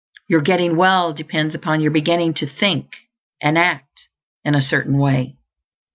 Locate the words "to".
2.37-2.47